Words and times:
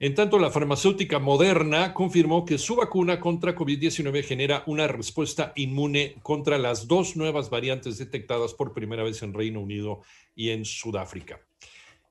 En 0.00 0.14
tanto, 0.14 0.38
la 0.38 0.50
farmacéutica 0.50 1.18
Moderna 1.18 1.92
confirmó 1.92 2.46
que 2.46 2.56
su 2.56 2.76
vacuna 2.76 3.20
contra 3.20 3.54
COVID-19 3.54 4.24
genera 4.24 4.62
una 4.66 4.88
respuesta 4.88 5.52
inmune 5.56 6.16
contra 6.22 6.56
las 6.56 6.88
dos 6.88 7.16
nuevas 7.16 7.50
variantes 7.50 7.98
detectadas 7.98 8.54
por 8.54 8.72
primera 8.72 9.02
vez 9.02 9.22
en 9.22 9.34
Reino 9.34 9.60
Unido 9.60 10.00
y 10.34 10.48
en 10.50 10.64
Sudáfrica. 10.64 11.38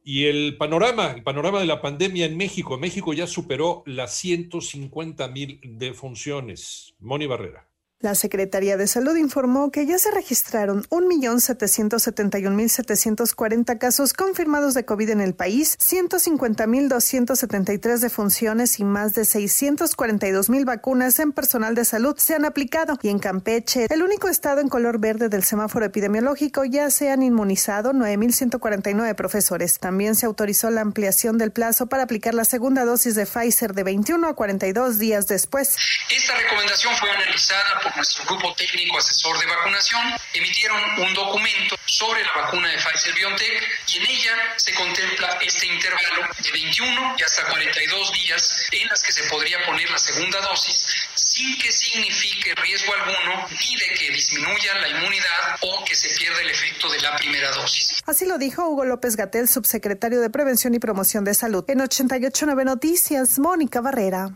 Y 0.04 0.26
el 0.26 0.58
panorama, 0.58 1.12
el 1.12 1.24
panorama 1.24 1.60
de 1.60 1.66
la 1.66 1.82
pandemia 1.82 2.26
en 2.26 2.36
México. 2.36 2.78
México 2.78 3.14
ya 3.14 3.26
superó 3.26 3.84
las 3.86 4.14
150 4.16 5.28
mil 5.30 5.60
defunciones. 5.64 6.94
Moni 7.00 7.26
Barrera. 7.26 7.73
La 8.04 8.14
Secretaría 8.16 8.76
de 8.76 8.86
Salud 8.86 9.16
informó 9.16 9.72
que 9.72 9.86
ya 9.86 9.98
se 9.98 10.12
registraron 10.12 10.84
1.771.740 10.90 13.78
casos 13.78 14.12
confirmados 14.12 14.74
de 14.74 14.84
COVID 14.84 15.12
en 15.12 15.22
el 15.22 15.34
país, 15.34 15.78
150.273 15.80 18.00
defunciones 18.00 18.82
y 18.82 18.84
más 18.84 19.14
de 19.14 19.22
642.000 19.22 20.66
vacunas 20.66 21.18
en 21.20 21.32
personal 21.32 21.76
de 21.76 21.86
salud 21.86 22.18
se 22.18 22.36
han 22.36 22.44
aplicado. 22.44 23.00
Y 23.02 23.08
en 23.08 23.20
Campeche, 23.20 23.88
el 23.90 24.04
único 24.04 24.28
estado 24.28 24.60
en 24.60 24.68
color 24.68 25.00
verde 25.00 25.30
del 25.30 25.46
semáforo 25.46 25.86
epidemiológico, 25.86 26.66
ya 26.66 26.90
se 26.90 27.10
han 27.10 27.24
inmunizado 27.24 27.94
9.149 27.94 29.16
profesores. 29.16 29.80
También 29.80 30.16
se 30.16 30.26
autorizó 30.26 30.70
la 30.72 30.82
ampliación 30.82 31.38
del 31.38 31.54
plazo 31.54 31.88
para 31.88 32.04
aplicar 32.04 32.34
la 32.34 32.44
segunda 32.44 32.84
dosis 32.84 33.16
de 33.16 33.26
Pfizer 33.26 33.74
de 33.74 33.84
21 33.84 34.28
a 34.28 34.34
42 34.34 35.00
días 35.00 35.28
después. 35.28 35.78
Esta 36.14 36.36
recomendación 36.36 36.94
fue 36.98 37.10
analizada 37.10 37.80
por 37.82 37.93
nuestro 37.96 38.26
grupo 38.26 38.54
técnico 38.56 38.98
asesor 38.98 39.38
de 39.40 39.46
vacunación, 39.46 40.02
emitieron 40.34 40.82
un 41.00 41.14
documento 41.14 41.78
sobre 41.86 42.24
la 42.24 42.34
vacuna 42.34 42.70
de 42.70 42.78
Pfizer 42.78 43.14
BioNTech 43.16 43.64
y 43.88 43.98
en 43.98 44.06
ella 44.06 44.32
se 44.58 44.74
contempla 44.74 45.38
este 45.42 45.68
intervalo 45.68 46.28
de 46.40 46.52
21 46.52 47.16
y 47.18 47.24
hasta 47.24 47.48
42 47.48 48.14
días 48.14 48.68
en 48.72 48.88
las 48.88 49.02
que 49.02 49.12
se 49.12 49.24
podría 49.30 49.64
poner 49.66 49.90
la 49.90 49.98
segunda 49.98 50.40
dosis 50.42 50.86
sin 51.16 51.58
que 51.58 51.72
signifique 51.72 52.54
riesgo 52.56 52.94
alguno 52.94 53.48
ni 53.50 53.76
de 53.78 53.94
que 53.96 54.12
disminuya 54.12 54.74
la 54.82 54.90
inmunidad 54.90 55.58
o 55.62 55.84
que 55.84 55.96
se 55.96 56.10
pierda 56.18 56.42
el 56.42 56.50
efecto 56.50 56.90
de 56.90 57.02
la 57.02 57.16
primera 57.16 57.52
dosis. 57.52 58.02
Así 58.06 58.26
lo 58.26 58.38
dijo 58.38 58.68
Hugo 58.68 58.86
López 58.86 59.16
Gatel, 59.16 59.48
subsecretario 59.48 60.22
de 60.22 60.30
Prevención 60.30 60.74
y 60.74 60.80
Promoción 60.80 61.24
de 61.24 61.34
Salud. 61.34 61.64
En 61.68 61.82
889 61.82 62.66
Noticias, 62.66 63.40
Mónica 63.40 63.82
Barrera. 63.82 64.32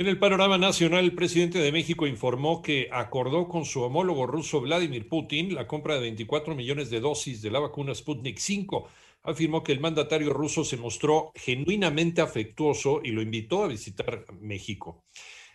En 0.00 0.06
el 0.06 0.16
panorama 0.16 0.58
nacional, 0.58 1.04
el 1.04 1.14
presidente 1.16 1.58
de 1.58 1.72
México 1.72 2.06
informó 2.06 2.62
que 2.62 2.88
acordó 2.92 3.48
con 3.48 3.64
su 3.64 3.82
homólogo 3.82 4.28
ruso 4.28 4.60
Vladimir 4.60 5.08
Putin 5.08 5.56
la 5.56 5.66
compra 5.66 5.94
de 5.94 6.02
24 6.02 6.54
millones 6.54 6.88
de 6.88 7.00
dosis 7.00 7.42
de 7.42 7.50
la 7.50 7.58
vacuna 7.58 7.96
Sputnik 7.96 8.38
5. 8.38 8.88
Afirmó 9.24 9.64
que 9.64 9.72
el 9.72 9.80
mandatario 9.80 10.32
ruso 10.32 10.64
se 10.64 10.76
mostró 10.76 11.32
genuinamente 11.34 12.20
afectuoso 12.20 13.00
y 13.02 13.10
lo 13.10 13.22
invitó 13.22 13.64
a 13.64 13.66
visitar 13.66 14.24
México. 14.40 15.02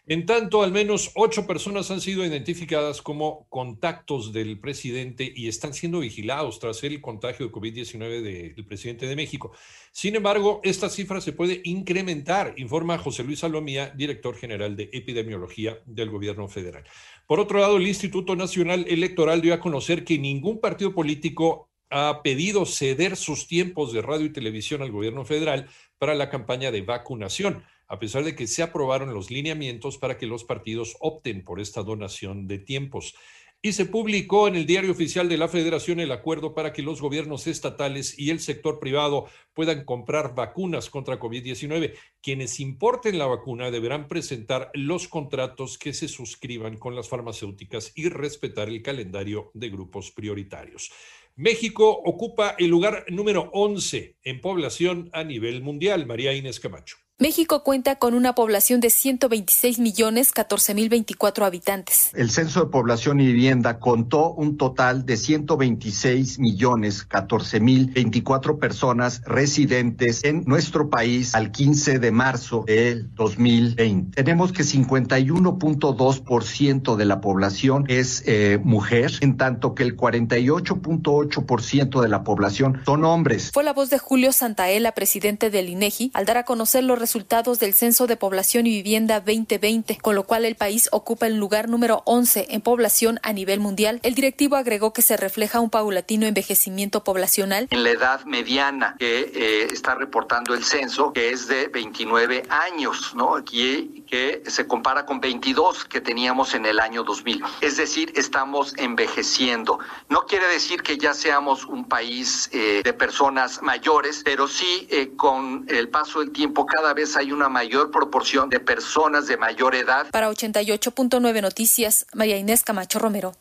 En 0.05 0.25
tanto, 0.25 0.63
al 0.63 0.73
menos 0.73 1.11
ocho 1.15 1.47
personas 1.47 1.89
han 1.89 2.01
sido 2.01 2.25
identificadas 2.25 3.01
como 3.01 3.47
contactos 3.47 4.33
del 4.33 4.59
presidente 4.59 5.31
y 5.33 5.47
están 5.47 5.73
siendo 5.73 6.01
vigilados 6.01 6.59
tras 6.59 6.83
el 6.83 6.99
contagio 6.99 7.45
de 7.45 7.53
COVID-19 7.53 8.21
del 8.21 8.65
presidente 8.65 9.07
de 9.07 9.15
México. 9.15 9.53
Sin 9.93 10.17
embargo, 10.17 10.59
esta 10.65 10.89
cifra 10.89 11.21
se 11.21 11.31
puede 11.31 11.61
incrementar, 11.63 12.53
informa 12.57 12.97
José 12.97 13.23
Luis 13.23 13.39
Salomía, 13.39 13.93
director 13.95 14.35
general 14.35 14.75
de 14.75 14.89
epidemiología 14.91 15.79
del 15.85 16.09
gobierno 16.09 16.49
federal. 16.49 16.83
Por 17.25 17.39
otro 17.39 17.59
lado, 17.59 17.77
el 17.77 17.87
Instituto 17.87 18.35
Nacional 18.35 18.85
Electoral 18.89 19.39
dio 19.41 19.53
a 19.53 19.61
conocer 19.61 20.03
que 20.03 20.19
ningún 20.19 20.59
partido 20.59 20.93
político 20.93 21.69
ha 21.89 22.21
pedido 22.23 22.65
ceder 22.65 23.15
sus 23.15 23.47
tiempos 23.47 23.93
de 23.93 24.01
radio 24.01 24.25
y 24.25 24.33
televisión 24.33 24.81
al 24.81 24.91
gobierno 24.91 25.23
federal 25.23 25.69
para 25.97 26.13
la 26.13 26.29
campaña 26.29 26.71
de 26.71 26.81
vacunación 26.81 27.63
a 27.93 27.99
pesar 27.99 28.23
de 28.23 28.35
que 28.35 28.47
se 28.47 28.63
aprobaron 28.63 29.13
los 29.13 29.29
lineamientos 29.29 29.99
para 29.99 30.17
que 30.17 30.25
los 30.25 30.43
partidos 30.43 30.97
opten 30.99 31.43
por 31.43 31.59
esta 31.59 31.83
donación 31.83 32.47
de 32.47 32.57
tiempos. 32.57 33.13
Y 33.61 33.73
se 33.73 33.85
publicó 33.85 34.47
en 34.47 34.55
el 34.55 34.65
diario 34.65 34.91
oficial 34.91 35.29
de 35.29 35.37
la 35.37 35.47
Federación 35.47 35.99
el 35.99 36.11
acuerdo 36.11 36.55
para 36.55 36.73
que 36.73 36.81
los 36.81 37.01
gobiernos 37.01 37.45
estatales 37.45 38.17
y 38.17 38.31
el 38.31 38.39
sector 38.39 38.79
privado 38.79 39.27
puedan 39.53 39.85
comprar 39.85 40.33
vacunas 40.33 40.89
contra 40.89 41.19
COVID-19. 41.19 41.93
Quienes 42.19 42.59
importen 42.59 43.19
la 43.19 43.27
vacuna 43.27 43.69
deberán 43.69 44.07
presentar 44.07 44.71
los 44.73 45.07
contratos 45.07 45.77
que 45.77 45.93
se 45.93 46.07
suscriban 46.07 46.77
con 46.77 46.95
las 46.95 47.09
farmacéuticas 47.09 47.91
y 47.93 48.09
respetar 48.09 48.69
el 48.69 48.81
calendario 48.81 49.51
de 49.53 49.69
grupos 49.69 50.09
prioritarios. 50.09 50.91
México 51.35 51.91
ocupa 51.91 52.55
el 52.57 52.69
lugar 52.69 53.05
número 53.09 53.51
11 53.53 54.17
en 54.23 54.41
población 54.41 55.11
a 55.13 55.23
nivel 55.23 55.61
mundial. 55.61 56.07
María 56.07 56.33
Inés 56.33 56.59
Camacho. 56.59 56.97
México 57.23 57.63
cuenta 57.63 57.95
con 57.95 58.13
una 58.15 58.35
población 58.35 58.81
de 58.81 58.89
126 58.89 59.79
millones 59.79 60.33
14 60.33 60.75
mil 60.75 60.89
24 60.89 61.45
habitantes. 61.45 62.09
El 62.13 62.29
Censo 62.29 62.65
de 62.65 62.69
Población 62.69 63.21
y 63.21 63.27
Vivienda 63.27 63.79
contó 63.79 64.33
un 64.33 64.57
total 64.57 65.05
de 65.05 65.15
126 65.15 66.39
millones 66.39 67.05
14 67.05 67.61
mil 67.61 67.91
24 67.91 68.59
personas 68.59 69.21
residentes 69.25 70.25
en 70.25 70.43
nuestro 70.45 70.89
país 70.89 71.33
al 71.33 71.51
15 71.51 71.99
de 71.99 72.11
marzo 72.11 72.65
del 72.67 73.15
2020. 73.15 74.21
Tenemos 74.21 74.51
que 74.51 74.63
51.2% 74.63 76.97
de 76.97 77.05
la 77.05 77.21
población 77.21 77.85
es 77.87 78.21
eh, 78.25 78.59
mujer, 78.61 79.13
en 79.21 79.37
tanto 79.37 79.75
que 79.75 79.83
el 79.83 79.95
48.8% 79.95 82.01
de 82.01 82.09
la 82.09 82.25
población 82.25 82.81
son 82.85 83.05
hombres. 83.05 83.49
Fue 83.53 83.63
la 83.63 83.71
voz 83.71 83.89
de 83.89 83.97
Julio 83.97 84.33
Santaella, 84.33 84.91
presidente 84.91 85.49
del 85.49 85.69
INEGI, 85.69 86.11
al 86.13 86.25
dar 86.25 86.35
a 86.35 86.43
conocer 86.43 86.83
los 86.83 86.99
resultados 86.99 87.12
del 87.13 87.73
Censo 87.75 88.07
de 88.07 88.17
Población 88.17 88.65
y 88.65 88.71
Vivienda 88.71 89.19
2020, 89.19 89.99
con 90.01 90.15
lo 90.15 90.23
cual 90.23 90.45
el 90.45 90.55
país 90.55 90.89
ocupa 90.91 91.27
el 91.27 91.37
lugar 91.37 91.69
número 91.69 92.01
11 92.05 92.47
en 92.49 92.61
población 92.61 93.19
a 93.21 93.33
nivel 93.33 93.59
mundial. 93.59 93.99
El 94.01 94.15
directivo 94.15 94.55
agregó 94.55 94.93
que 94.93 95.03
se 95.03 95.15
refleja 95.15 95.59
un 95.59 95.69
paulatino 95.69 96.25
envejecimiento 96.25 97.03
poblacional. 97.03 97.67
En 97.69 97.83
la 97.83 97.91
edad 97.91 98.25
mediana 98.25 98.95
que 98.97 99.31
eh, 99.35 99.67
está 99.71 99.93
reportando 99.93 100.55
el 100.55 100.63
censo, 100.63 101.13
que 101.13 101.29
es 101.29 101.47
de 101.47 101.67
29 101.67 102.43
años, 102.49 103.13
¿no? 103.15 103.35
Aquí 103.35 104.02
que 104.13 104.43
se 104.45 104.67
compara 104.67 105.07
con 105.07 105.19
22 105.19 105.85
que 105.85 105.99
teníamos 105.99 106.53
en 106.53 106.67
el 106.67 106.79
año 106.79 107.03
2000. 107.03 107.43
Es 107.61 107.77
decir, 107.77 108.13
estamos 108.15 108.75
envejeciendo. 108.77 109.79
No 110.07 110.27
quiere 110.27 110.47
decir 110.49 110.83
que 110.83 110.99
ya 110.99 111.15
seamos 111.15 111.65
un 111.65 111.85
país 111.85 112.47
eh, 112.53 112.81
de 112.83 112.93
personas 112.93 113.63
mayores, 113.63 114.21
pero 114.23 114.47
sí 114.47 114.87
eh, 114.91 115.15
con 115.15 115.65
el 115.67 115.89
paso 115.89 116.19
del 116.19 116.31
tiempo 116.31 116.67
cada 116.67 116.93
vez 116.93 117.17
hay 117.17 117.31
una 117.31 117.49
mayor 117.49 117.89
proporción 117.89 118.49
de 118.49 118.59
personas 118.59 119.25
de 119.25 119.37
mayor 119.37 119.73
edad. 119.73 120.05
Para 120.11 120.29
88.9 120.29 121.41
Noticias, 121.41 122.05
María 122.13 122.37
Inés 122.37 122.61
Camacho 122.61 122.99
Romero. 122.99 123.33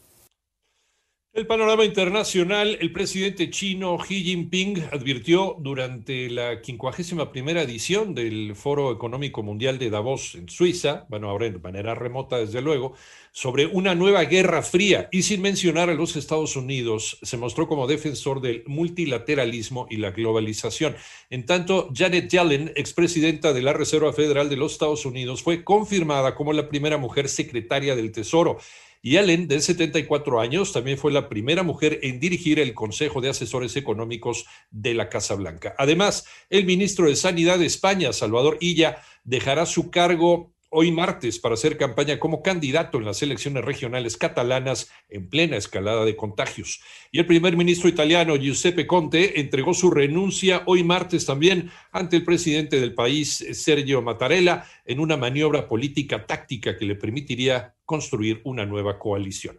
El 1.34 1.46
panorama 1.46 1.82
internacional, 1.86 2.76
el 2.78 2.92
presidente 2.92 3.48
chino 3.48 3.96
Xi 3.96 4.22
Jinping 4.22 4.88
advirtió 4.92 5.56
durante 5.58 6.28
la 6.28 6.62
51 6.62 7.32
primera 7.32 7.62
edición 7.62 8.14
del 8.14 8.54
Foro 8.54 8.92
Económico 8.92 9.42
Mundial 9.42 9.78
de 9.78 9.88
Davos 9.88 10.34
en 10.34 10.50
Suiza, 10.50 11.06
bueno, 11.08 11.30
ahora 11.30 11.48
de 11.48 11.58
manera 11.58 11.94
remota 11.94 12.36
desde 12.36 12.60
luego, 12.60 12.92
sobre 13.30 13.64
una 13.64 13.94
nueva 13.94 14.24
guerra 14.24 14.60
fría 14.60 15.08
y 15.10 15.22
sin 15.22 15.40
mencionar 15.40 15.88
a 15.88 15.94
los 15.94 16.16
Estados 16.16 16.54
Unidos, 16.54 17.16
se 17.22 17.38
mostró 17.38 17.66
como 17.66 17.86
defensor 17.86 18.42
del 18.42 18.62
multilateralismo 18.66 19.86
y 19.88 19.96
la 19.96 20.10
globalización. 20.10 20.96
En 21.30 21.46
tanto, 21.46 21.88
Janet 21.94 22.28
Yellen, 22.28 22.72
expresidenta 22.76 23.54
de 23.54 23.62
la 23.62 23.72
Reserva 23.72 24.12
Federal 24.12 24.50
de 24.50 24.58
los 24.58 24.72
Estados 24.72 25.06
Unidos, 25.06 25.42
fue 25.42 25.64
confirmada 25.64 26.34
como 26.34 26.52
la 26.52 26.68
primera 26.68 26.98
mujer 26.98 27.30
secretaria 27.30 27.96
del 27.96 28.12
Tesoro. 28.12 28.58
Y 29.04 29.16
Allen, 29.16 29.48
de 29.48 29.60
74 29.60 30.40
años, 30.40 30.72
también 30.72 30.96
fue 30.96 31.10
la 31.10 31.28
primera 31.28 31.64
mujer 31.64 31.98
en 32.02 32.20
dirigir 32.20 32.60
el 32.60 32.72
Consejo 32.72 33.20
de 33.20 33.30
Asesores 33.30 33.74
Económicos 33.74 34.46
de 34.70 34.94
la 34.94 35.08
Casa 35.08 35.34
Blanca. 35.34 35.74
Además, 35.76 36.24
el 36.50 36.64
ministro 36.64 37.08
de 37.08 37.16
Sanidad 37.16 37.58
de 37.58 37.66
España, 37.66 38.12
Salvador 38.12 38.58
Illa, 38.60 39.02
dejará 39.24 39.66
su 39.66 39.90
cargo 39.90 40.51
hoy 40.74 40.90
martes 40.90 41.38
para 41.38 41.54
hacer 41.54 41.76
campaña 41.76 42.18
como 42.18 42.42
candidato 42.42 42.96
en 42.96 43.04
las 43.04 43.22
elecciones 43.22 43.62
regionales 43.62 44.16
catalanas 44.16 44.90
en 45.10 45.28
plena 45.28 45.58
escalada 45.58 46.06
de 46.06 46.16
contagios. 46.16 46.80
Y 47.10 47.18
el 47.18 47.26
primer 47.26 47.58
ministro 47.58 47.90
italiano 47.90 48.36
Giuseppe 48.36 48.86
Conte 48.86 49.38
entregó 49.38 49.74
su 49.74 49.90
renuncia 49.90 50.62
hoy 50.64 50.82
martes 50.82 51.26
también 51.26 51.70
ante 51.92 52.16
el 52.16 52.24
presidente 52.24 52.80
del 52.80 52.94
país, 52.94 53.46
Sergio 53.52 54.00
Mattarella, 54.00 54.64
en 54.86 54.98
una 54.98 55.18
maniobra 55.18 55.68
política 55.68 56.26
táctica 56.26 56.76
que 56.78 56.86
le 56.86 56.94
permitiría 56.94 57.74
construir 57.84 58.40
una 58.44 58.64
nueva 58.64 58.98
coalición. 58.98 59.58